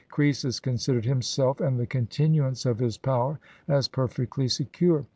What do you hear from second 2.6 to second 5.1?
of his power as perfectly secure.